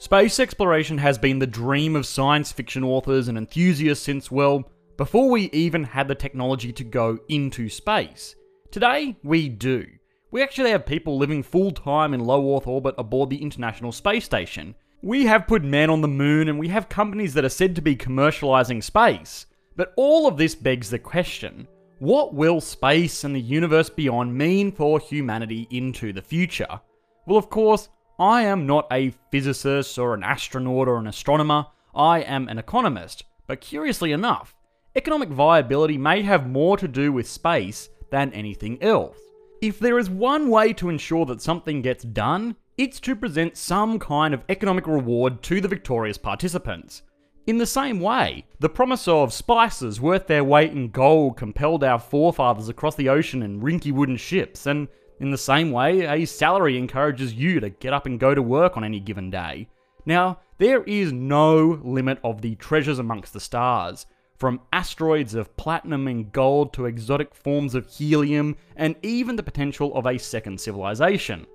[0.00, 4.64] Space exploration has been the dream of science fiction authors and enthusiasts since, well,
[4.96, 8.34] before we even had the technology to go into space.
[8.70, 9.86] Today, we do.
[10.30, 14.24] We actually have people living full time in low Earth orbit aboard the International Space
[14.24, 14.74] Station.
[15.02, 17.82] We have put men on the moon and we have companies that are said to
[17.82, 19.44] be commercializing space.
[19.76, 24.72] But all of this begs the question what will space and the universe beyond mean
[24.72, 26.80] for humanity into the future?
[27.26, 32.20] Well, of course, I am not a physicist or an astronaut or an astronomer, I
[32.20, 33.24] am an economist.
[33.46, 34.54] But curiously enough,
[34.94, 39.16] economic viability may have more to do with space than anything else.
[39.62, 43.98] If there is one way to ensure that something gets done, it's to present some
[43.98, 47.00] kind of economic reward to the victorious participants.
[47.46, 51.98] In the same way, the promise of spices worth their weight in gold compelled our
[51.98, 54.88] forefathers across the ocean in rinky wooden ships, and
[55.20, 58.76] in the same way, a salary encourages you to get up and go to work
[58.76, 59.68] on any given day.
[60.06, 66.08] Now, there is no limit of the treasures amongst the stars, from asteroids of platinum
[66.08, 71.46] and gold to exotic forms of helium, and even the potential of a second civilization.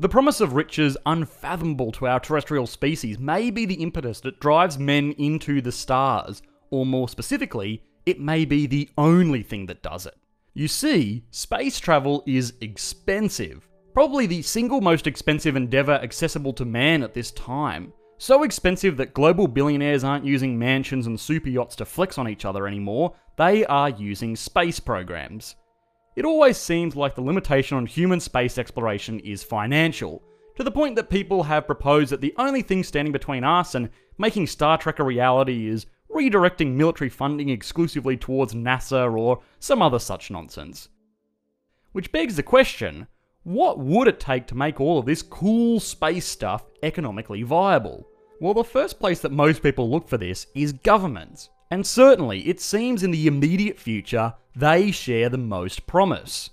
[0.00, 4.78] The promise of riches unfathomable to our terrestrial species may be the impetus that drives
[4.78, 10.06] men into the stars, or more specifically, it may be the only thing that does
[10.06, 10.16] it.
[10.54, 13.66] You see, space travel is expensive.
[13.94, 17.94] Probably the single most expensive endeavour accessible to man at this time.
[18.18, 22.44] So expensive that global billionaires aren't using mansions and super yachts to flex on each
[22.44, 25.56] other anymore, they are using space programs.
[26.16, 30.22] It always seems like the limitation on human space exploration is financial,
[30.56, 33.88] to the point that people have proposed that the only thing standing between us and
[34.18, 39.98] making Star Trek a reality is redirecting military funding exclusively towards NASA or some other
[39.98, 40.88] such nonsense.
[41.92, 43.06] Which begs the question
[43.44, 48.06] what would it take to make all of this cool space stuff economically viable?
[48.40, 51.50] Well, the first place that most people look for this is governments.
[51.70, 56.50] And certainly, it seems in the immediate future, they share the most promise.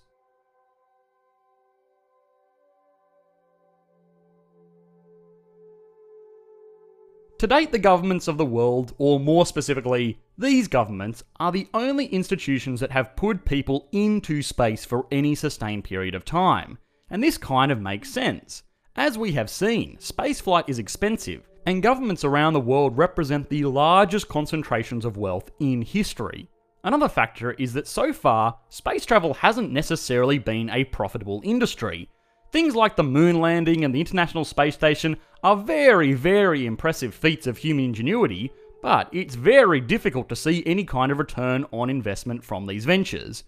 [7.40, 12.08] To date, the governments of the world, or more specifically, these governments, are the only
[12.08, 16.80] institutions that have put people into space for any sustained period of time.
[17.10, 18.64] And this kind of makes sense.
[18.98, 24.28] As we have seen, spaceflight is expensive, and governments around the world represent the largest
[24.28, 26.50] concentrations of wealth in history.
[26.84, 32.10] Another factor is that so far, space travel hasn't necessarily been a profitable industry.
[32.52, 37.46] Things like the moon landing and the International Space Station are very, very impressive feats
[37.46, 38.52] of human ingenuity,
[38.82, 43.44] but it's very difficult to see any kind of return on investment from these ventures.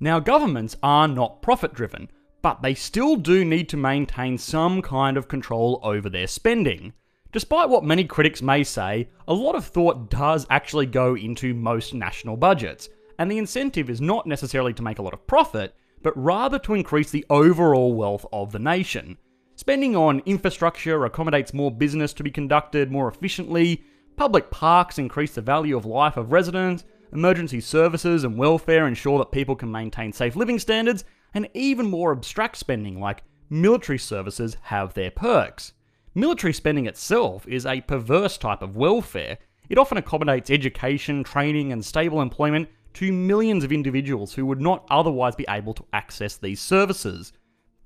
[0.00, 2.10] Now, governments are not profit driven,
[2.42, 6.92] but they still do need to maintain some kind of control over their spending.
[7.32, 11.94] Despite what many critics may say, a lot of thought does actually go into most
[11.94, 16.16] national budgets, and the incentive is not necessarily to make a lot of profit, but
[16.16, 19.16] rather to increase the overall wealth of the nation.
[19.54, 23.84] Spending on infrastructure accommodates more business to be conducted more efficiently,
[24.16, 29.30] public parks increase the value of life of residents, emergency services and welfare ensure that
[29.30, 31.04] people can maintain safe living standards,
[31.34, 35.72] and even more abstract spending like military services have their perks.
[36.14, 39.38] Military spending itself is a perverse type of welfare.
[39.68, 44.86] It often accommodates education, training, and stable employment to millions of individuals who would not
[44.90, 47.32] otherwise be able to access these services.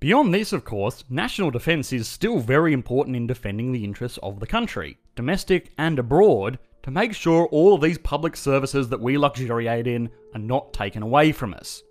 [0.00, 4.41] Beyond this, of course, national defence is still very important in defending the interests of
[4.41, 9.19] the country, domestic and abroad, to make sure all of these public services that we
[9.19, 11.83] luxuriate in are not taken away from us.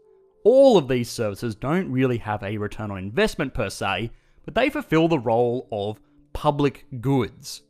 [0.44, 4.12] All of these services don't really have a return on investment per se,
[4.46, 6.00] but they fulfill the role of
[6.34, 7.64] public goods.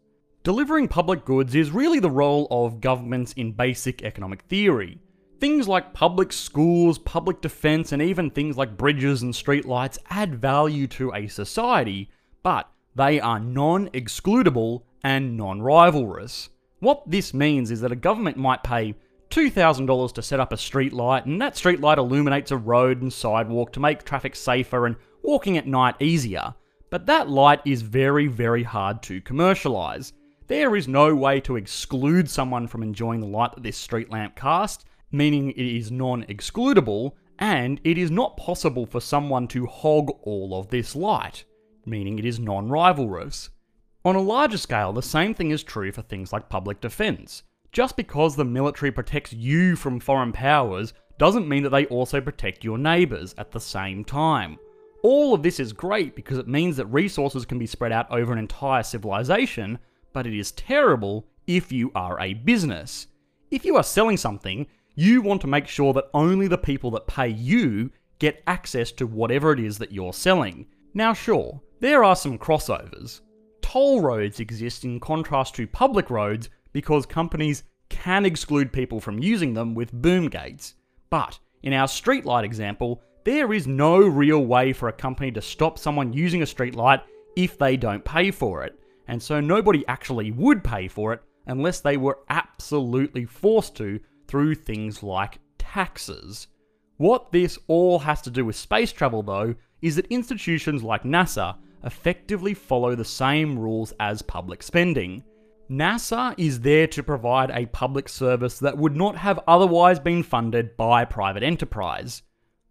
[0.44, 5.00] Delivering public goods is really the role of governments in basic economic theory.
[5.40, 10.88] Things like public schools, public defense, and even things like bridges and streetlights add value
[10.88, 12.10] to a society,
[12.44, 16.50] but they are non excludable and non rivalrous.
[16.80, 18.96] What this means is that a government might pay
[19.30, 23.80] $2,000 to set up a streetlight, and that streetlight illuminates a road and sidewalk to
[23.80, 26.54] make traffic safer and walking at night easier
[26.96, 30.14] but that light is very, very hard to commercialise.
[30.48, 34.36] There is no way to exclude someone from enjoying the light that this street lamp
[34.36, 34.86] casts,
[35.16, 40.58] meaning it is non excludable, and it is not possible for someone to hog all
[40.58, 41.46] of this light,
[41.86, 43.50] meaning it is non rivalrous.
[44.04, 47.44] On a larger scale, the same thing is true for things like public defence.
[47.72, 52.64] Just because the military protects you from foreign powers doesn't mean that they also protect
[52.64, 54.58] your neighbours at the same time.
[55.04, 58.32] All of this is great because it means that resources can be spread out over
[58.32, 59.80] an entire civilization,
[60.14, 63.08] but it is terrible if you are a business.
[63.52, 67.08] If you are selling something, you want to make sure that only the people that
[67.08, 70.66] pay you get access to whatever it is that you're selling.
[70.94, 73.22] Now, sure, there are some crossovers.
[73.62, 79.54] Toll roads exist in contrast to public roads because companies can exclude people from using
[79.54, 80.76] them with boom gates.
[81.10, 85.78] But in our streetlight example, there is no real way for a company to stop
[85.78, 87.02] someone using a streetlight
[87.36, 88.80] if they don't pay for it.
[89.08, 94.00] And so nobody actually would pay for it unless they were absolutely forced to
[94.36, 96.48] through things like taxes.
[96.98, 101.56] What this all has to do with space travel, though, is that institutions like NASA
[101.86, 105.24] effectively follow the same rules as public spending.
[105.72, 110.76] NASA is there to provide a public service that would not have otherwise been funded
[110.76, 112.22] by private enterprise.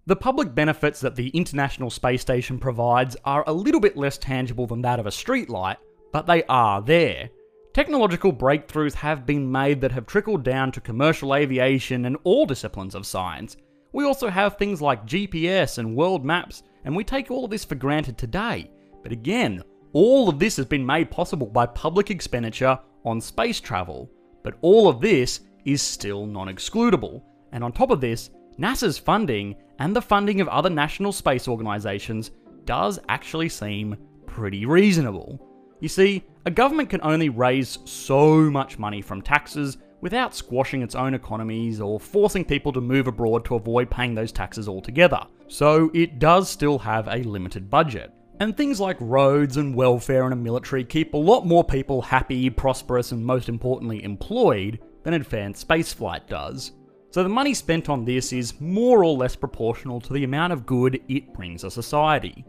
[0.05, 4.67] The public benefits that the International Space Station provides are a little bit less tangible
[4.67, 5.79] than that of a streetlight,
[6.13, 7.31] but they are there.
[7.75, 12.95] Technological breakthroughs have been made that have trickled down to commercial aviation and all disciplines
[12.95, 13.57] of science.
[13.93, 17.65] We also have things like GPS and world maps, and we take all of this
[17.65, 18.71] for granted today.
[19.03, 19.61] But again,
[19.93, 24.09] all of this has been made possible by public expenditure on space travel.
[24.45, 27.23] But all of this is still non excludable.
[27.51, 32.31] And on top of this, NASA's funding and the funding of other national space organisations
[32.67, 33.97] does actually seem
[34.27, 35.54] pretty reasonable.
[35.85, 40.95] You see, a government can only raise so much money from taxes without squashing its
[40.95, 45.21] own economies or forcing people to move abroad to avoid paying those taxes altogether.
[45.47, 48.15] So it does still have a limited budget.
[48.41, 52.49] And things like roads and welfare and a military keep a lot more people happy,
[52.49, 56.73] prosperous, and most importantly employed than advanced spaceflight does.
[57.11, 60.65] So the money spent on this is more or less proportional to the amount of
[60.65, 62.47] good it brings a society.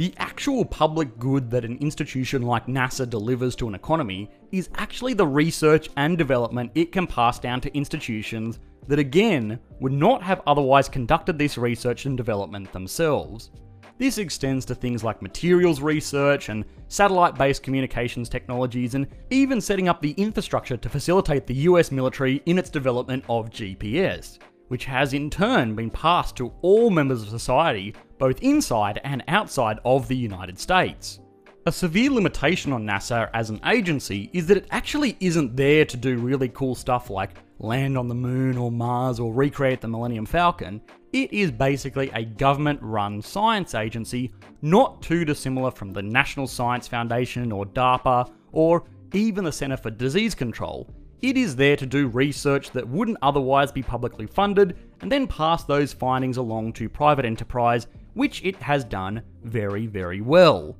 [0.00, 5.12] The actual public good that an institution like NASA delivers to an economy is actually
[5.12, 10.40] the research and development it can pass down to institutions that, again, would not have
[10.46, 13.50] otherwise conducted this research and development themselves.
[13.98, 19.90] This extends to things like materials research and satellite based communications technologies, and even setting
[19.90, 24.38] up the infrastructure to facilitate the US military in its development of GPS
[24.70, 29.80] which has in turn been passed to all members of society, both inside and outside
[29.84, 31.18] of the United States.
[31.66, 35.96] A severe limitation on NASA as an agency is that it actually isn't there to
[35.96, 40.24] do really cool stuff like land on the moon or Mars or recreate the Millennium
[40.24, 40.80] Falcon.
[41.12, 44.32] It is basically a government run science agency,
[44.62, 49.90] not too dissimilar from the National Science Foundation or DARPA or even the Center for
[49.90, 50.88] Disease Control,
[51.22, 55.64] it is there to do research that wouldn't otherwise be publicly funded and then pass
[55.64, 60.76] those findings along to private enterprise, which it has done very, very well.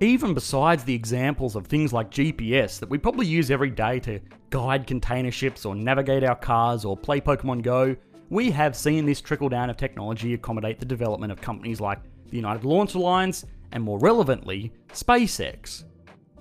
[0.00, 4.18] Even besides the examples of things like GPS that we probably use every day to
[4.50, 7.94] guide container ships or navigate our cars or play Pokemon Go,
[8.28, 12.00] we have seen this trickle down of technology accommodate the development of companies like
[12.30, 15.84] the United Launch Alliance and more relevantly, SpaceX.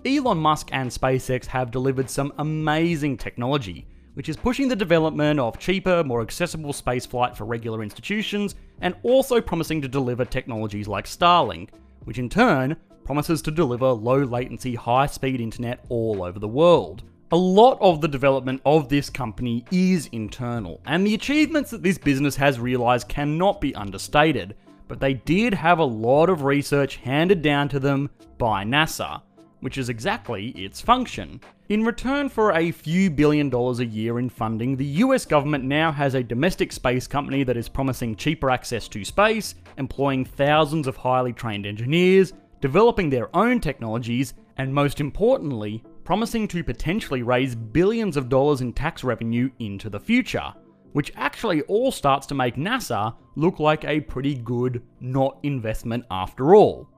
[0.06, 5.60] Elon Musk and SpaceX have delivered some amazing technology, which is pushing the development of
[5.60, 11.70] cheaper, more accessible spaceflight for regular institutions, and also promising to deliver technologies like Starlink,
[12.04, 17.04] which in turn promises to deliver low latency, high speed internet all over the world.
[17.32, 21.98] A lot of the development of this company is internal, and the achievements that this
[21.98, 24.56] business has realised cannot be understated,
[24.88, 29.22] but they did have a lot of research handed down to them by NASA
[29.62, 31.40] which is exactly its function.
[31.72, 35.90] In return for a few billion dollars a year in funding, the US government now
[35.90, 40.98] has a domestic space company that is promising cheaper access to space, employing thousands of
[40.98, 48.18] highly trained engineers, developing their own technologies, and most importantly, promising to potentially raise billions
[48.18, 50.54] of dollars in tax revenue into the future.
[50.92, 56.54] Which actually all starts to make NASA look like a pretty good not investment after
[56.54, 56.90] all.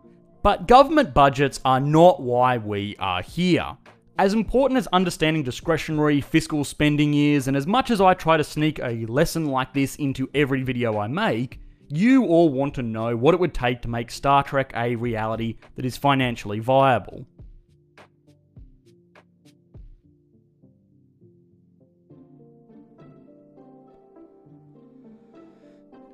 [0.42, 3.78] But government budgets are not why we are here.
[4.20, 8.44] As important as understanding discretionary fiscal spending is, and as much as I try to
[8.44, 13.18] sneak a lesson like this into every video I make, you all want to know
[13.18, 17.26] what it would take to make Star Trek a reality that is financially viable.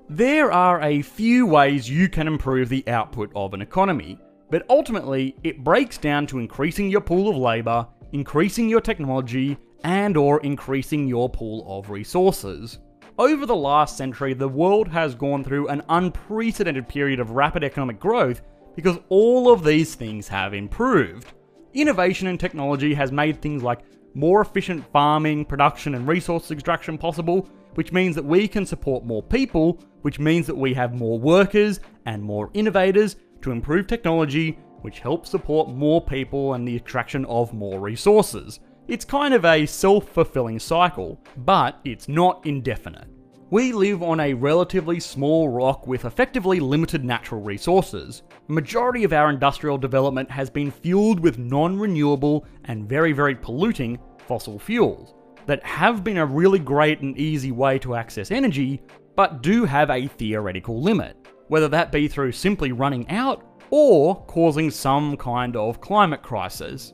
[0.08, 4.18] There are a few ways you can improve the output of an economy,
[4.50, 10.18] but ultimately it breaks down to increasing your pool of labour, increasing your technology, and
[10.18, 12.80] or increasing your pool of resources.
[13.18, 18.00] Over the last century, the world has gone through an unprecedented period of rapid economic
[18.00, 18.42] growth
[18.76, 21.34] because all of these things have improved.
[21.74, 23.82] Innovation in technology has made things like
[24.14, 29.22] more efficient farming, production, and resource extraction possible, which means that we can support more
[29.22, 35.00] people, which means that we have more workers and more innovators to improve technology, which
[35.00, 38.60] helps support more people and the attraction of more resources.
[38.88, 43.08] It's kind of a self fulfilling cycle, but it's not indefinite.
[43.52, 48.22] We live on a relatively small rock with effectively limited natural resources.
[48.48, 53.36] The majority of our industrial development has been fueled with non renewable and very, very
[53.36, 55.16] polluting fossil fuels
[55.48, 58.84] that have been a really great and easy way to access energy,
[59.16, 61.18] but do have a theoretical limit,
[61.50, 66.94] whether that be through simply running out or causing some kind of climate crisis.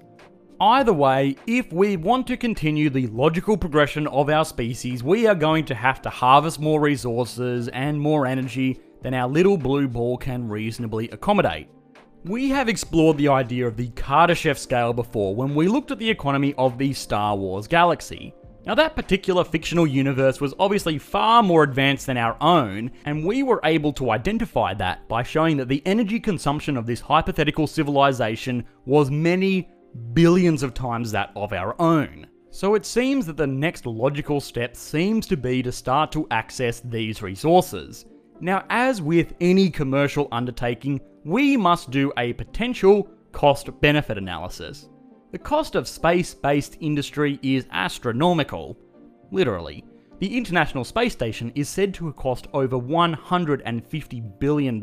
[0.60, 5.36] Either way, if we want to continue the logical progression of our species, we are
[5.36, 10.18] going to have to harvest more resources and more energy than our little blue ball
[10.18, 11.68] can reasonably accommodate.
[12.24, 16.10] We have explored the idea of the Kardashev scale before when we looked at the
[16.10, 18.34] economy of the Star Wars galaxy.
[18.66, 23.44] Now, that particular fictional universe was obviously far more advanced than our own, and we
[23.44, 28.66] were able to identify that by showing that the energy consumption of this hypothetical civilization
[28.86, 29.70] was many,
[30.14, 32.26] billions of times that of our own.
[32.50, 36.80] So it seems that the next logical step seems to be to start to access
[36.80, 38.06] these resources.
[38.40, 44.90] Now, as with any commercial undertaking, we must do a potential cost benefit analysis.
[45.36, 48.78] The cost of space based industry is astronomical.
[49.32, 49.84] Literally.
[50.20, 54.82] The International Space Station is said to have cost over $150 billion,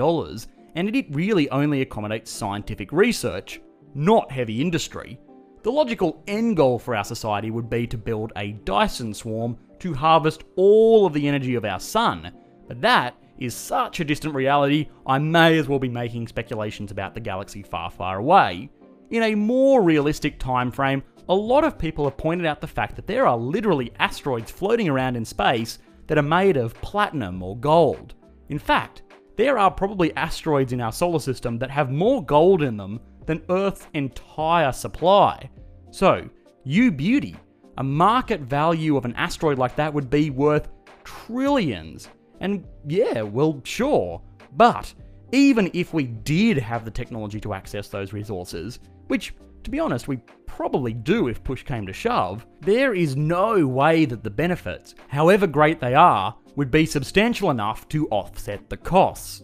[0.74, 3.62] and it really only accommodates scientific research
[3.94, 5.18] not heavy industry.
[5.62, 9.94] The logical end goal for our society would be to build a Dyson swarm to
[9.94, 12.30] harvest all of the energy of our sun,
[12.68, 17.14] but that is such a distant reality, I may as well be making speculations about
[17.14, 18.68] the galaxy far, far away.
[19.12, 22.96] In a more realistic time frame, a lot of people have pointed out the fact
[22.96, 27.54] that there are literally asteroids floating around in space that are made of platinum or
[27.58, 28.14] gold.
[28.48, 29.02] In fact,
[29.36, 33.42] there are probably asteroids in our solar system that have more gold in them than
[33.50, 35.50] Earth's entire supply.
[35.90, 36.26] So,
[36.64, 37.36] you beauty,
[37.76, 40.68] a market value of an asteroid like that would be worth
[41.04, 42.08] trillions.
[42.40, 44.22] And yeah, well, sure.
[44.52, 44.94] But
[45.32, 48.78] even if we did have the technology to access those resources,
[49.08, 53.66] which, to be honest, we probably do if push came to shove, there is no
[53.66, 58.76] way that the benefits, however great they are, would be substantial enough to offset the
[58.76, 59.42] costs.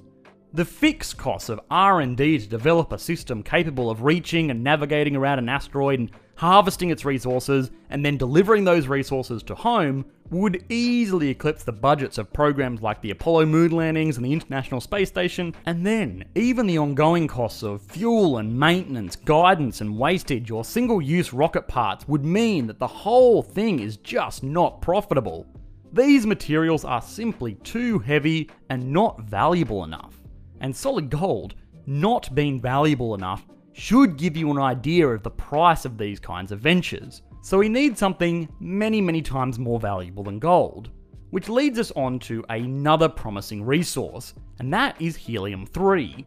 [0.53, 5.39] The fixed costs of R&D to develop a system capable of reaching and navigating around
[5.39, 11.29] an asteroid and harvesting its resources and then delivering those resources to home would easily
[11.31, 15.53] eclipse the budgets of programs like the Apollo moon landings and the International Space Station,
[15.67, 21.33] and then even the ongoing costs of fuel and maintenance, guidance and wastage or single-use
[21.33, 25.45] rocket parts would mean that the whole thing is just not profitable.
[25.93, 30.15] These materials are simply too heavy and not valuable enough
[30.61, 33.45] and solid gold not being valuable enough
[33.79, 37.23] should give you an idea of the price of these kinds of ventures.
[37.43, 40.91] So we need something many, many times more valuable than gold.
[41.31, 46.27] Which leads us on to another promising resource, and that is helium 3.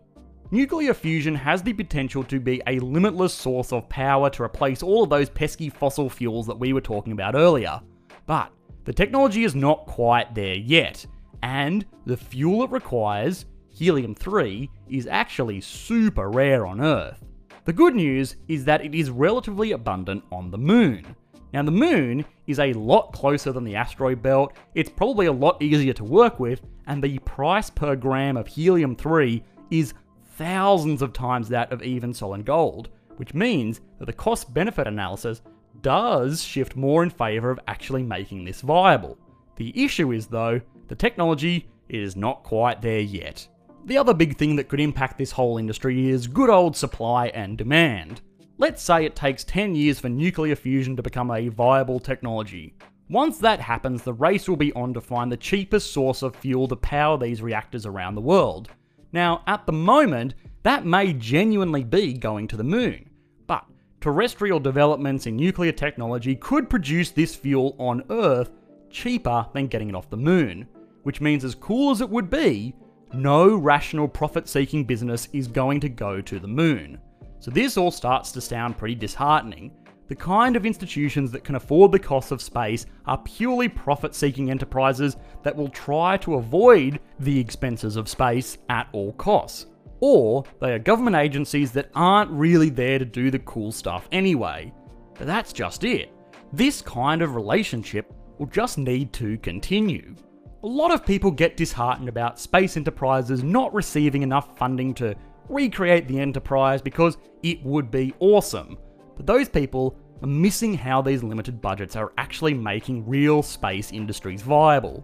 [0.52, 5.04] Nuclear fusion has the potential to be a limitless source of power to replace all
[5.04, 7.82] of those pesky fossil fuels that we were talking about earlier.
[8.28, 8.50] But
[8.86, 11.06] the technology is not quite there yet,
[11.44, 17.26] and the fuel it requires helium 3 is actually super rare on Earth.
[17.64, 21.16] The good news is that it is relatively abundant on the moon.
[21.54, 25.62] Now, the moon is a lot closer than the asteroid belt, it's probably a lot
[25.62, 29.94] easier to work with, and the price per gram of helium 3 is
[30.38, 35.42] thousands of times that of even solid gold, which means that the cost benefit analysis
[35.82, 39.18] does shift more in favour of actually making this viable.
[39.58, 43.48] The issue is, though, the technology is not quite there yet.
[43.86, 47.58] The other big thing that could impact this whole industry is good old supply and
[47.58, 48.22] demand.
[48.60, 52.76] Let's say it takes 10 years for nuclear fusion to become a viable technology.
[53.10, 56.68] Once that happens, the race will be on to find the cheapest source of fuel
[56.68, 58.70] to power these reactors around the world.
[59.12, 63.10] Now, at the moment, that may genuinely be going to the moon,
[63.48, 63.66] but
[64.00, 68.52] terrestrial developments in nuclear technology could produce this fuel on Earth
[68.92, 70.68] cheaper than getting it off the moon,
[71.02, 72.76] which means as cool as it would be,
[73.14, 77.00] no rational profit seeking business is going to go to the moon.
[77.40, 79.72] So this all starts to sound pretty disheartening.
[80.08, 84.52] The kind of institutions that can afford the cost of space are purely profit seeking
[84.52, 89.68] enterprises that will try to avoid the expenses of space at all costs.
[90.02, 94.74] or they are government agencies that aren't really there to do the cool stuff anyway.
[95.18, 96.12] But that's just it.
[96.52, 100.16] This kind of relationship will just need to continue.
[100.64, 105.16] A lot of people get disheartened about space enterprises not receiving enough funding to
[105.50, 108.78] recreate the enterprise because it would be awesome.
[109.18, 114.44] But those people are missing how these limited budgets are actually making real space industries
[114.44, 115.04] viable.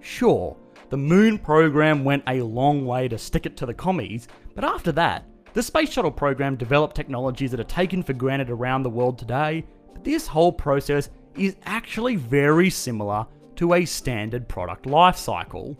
[0.00, 0.56] Sure,
[0.88, 4.90] the moon program went a long way to stick it to the commies, but after
[4.92, 9.18] that, the space shuttle program developed technologies that are taken for granted around the world
[9.18, 15.76] today, but this whole process is actually very similar to a standard product life cycle.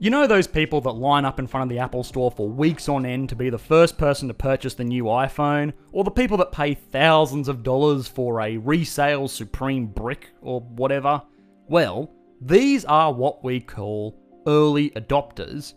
[0.00, 2.88] You know those people that line up in front of the Apple Store for weeks
[2.88, 5.72] on end to be the first person to purchase the new iPhone?
[5.90, 11.20] Or the people that pay thousands of dollars for a resale Supreme brick or whatever?
[11.68, 15.74] Well, these are what we call early adopters.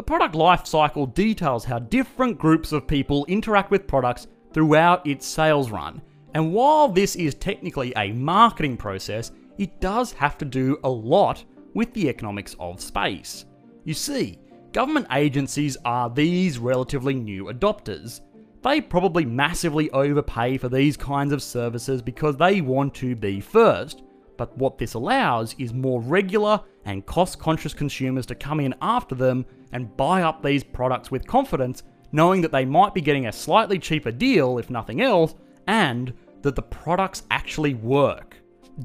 [0.00, 5.26] The product life cycle details how different groups of people interact with products throughout its
[5.26, 6.00] sales run.
[6.32, 11.44] And while this is technically a marketing process, it does have to do a lot
[11.74, 13.44] with the economics of space.
[13.84, 14.38] You see,
[14.72, 18.22] government agencies are these relatively new adopters.
[18.62, 24.02] They probably massively overpay for these kinds of services because they want to be first.
[24.38, 29.14] But what this allows is more regular and cost conscious consumers to come in after
[29.14, 31.82] them and buy up these products with confidence,
[32.12, 35.34] knowing that they might be getting a slightly cheaper deal, if nothing else,
[35.66, 38.36] and that the products actually work.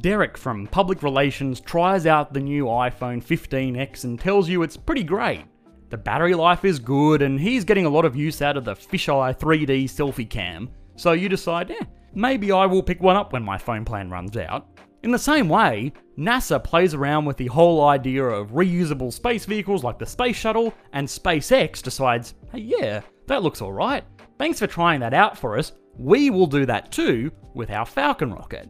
[0.02, 5.04] Derek from Public Relations tries out the new iPhone 15X and tells you it's pretty
[5.04, 5.46] great.
[5.90, 8.74] The battery life is good, and he's getting a lot of use out of the
[8.74, 13.44] fisheye 3D selfie cam, so you decide, eh, maybe I will pick one up when
[13.44, 14.68] my phone plan runs out.
[15.04, 19.84] In the same way, NASA plays around with the whole idea of reusable space vehicles
[19.84, 24.04] like the Space Shuttle, and SpaceX decides, hey, yeah, that looks alright.
[24.40, 25.74] Thanks for trying that out for us.
[25.98, 28.68] We will do that too with our Falcon rocket.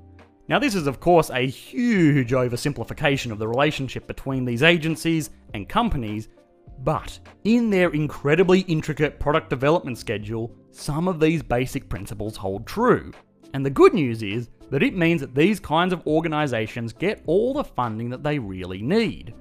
[0.47, 5.67] Now, this is, of course, a huge oversimplification of the relationship between these agencies and
[5.67, 6.29] companies,
[6.83, 13.11] but in their incredibly intricate product development schedule, some of these basic principles hold true.
[13.53, 17.53] And the good news is that it means that these kinds of organisations get all
[17.53, 19.33] the funding that they really need.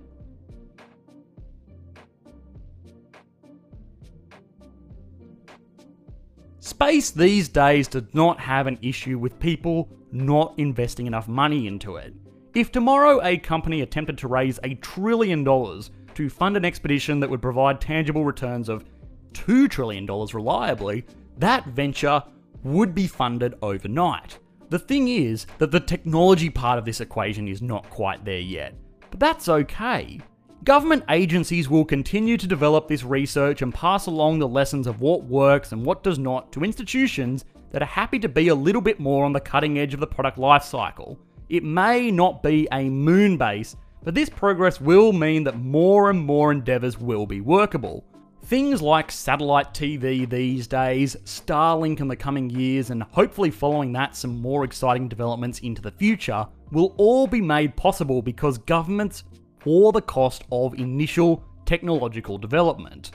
[6.60, 11.96] Space these days does not have an issue with people not investing enough money into
[11.96, 12.14] it.
[12.54, 17.28] If tomorrow a company attempted to raise a trillion dollars to fund an expedition that
[17.28, 18.84] would provide tangible returns of
[19.32, 21.04] $2 trillion reliably,
[21.38, 22.22] that venture
[22.62, 24.38] would be funded overnight.
[24.70, 28.74] The thing is that the technology part of this equation is not quite there yet.
[29.10, 30.20] But that's okay.
[30.64, 35.24] Government agencies will continue to develop this research and pass along the lessons of what
[35.24, 38.98] works and what does not to institutions that are happy to be a little bit
[38.98, 41.18] more on the cutting edge of the product lifecycle.
[41.50, 46.20] It may not be a moon base, but this progress will mean that more and
[46.20, 48.04] more endeavours will be workable.
[48.44, 54.14] Things like satellite TV these days, Starlink in the coming years, and hopefully following that,
[54.14, 59.24] some more exciting developments into the future, will all be made possible because governments
[59.64, 63.12] bore the cost of initial technological development.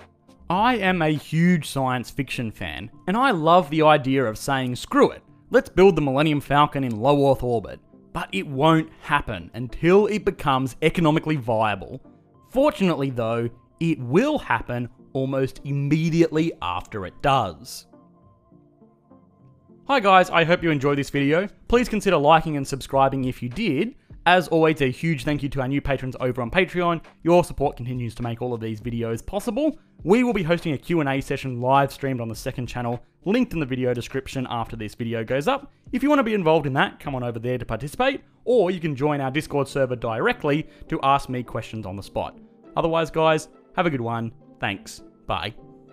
[0.50, 5.12] I am a huge science fiction fan, and I love the idea of saying, screw
[5.12, 7.80] it, let's build the Millennium Falcon in low Earth orbit.
[8.14, 12.02] But it won't happen until it becomes economically viable.
[12.50, 13.48] Fortunately, though,
[13.80, 17.88] it will happen almost immediately after it does.
[19.88, 21.48] Hi guys, I hope you enjoyed this video.
[21.68, 23.96] Please consider liking and subscribing if you did.
[24.26, 27.02] As always, a huge thank you to our new patrons over on Patreon.
[27.24, 29.80] Your support continues to make all of these videos possible.
[30.04, 33.60] We will be hosting a Q&A session live streamed on the second channel, linked in
[33.60, 35.72] the video description after this video goes up.
[35.92, 38.70] If you want to be involved in that, come on over there to participate, or
[38.70, 42.38] you can join our Discord server directly to ask me questions on the spot.
[42.78, 44.32] Otherwise, guys, have a good one.
[44.60, 45.02] Thanks.
[45.26, 45.54] Bye.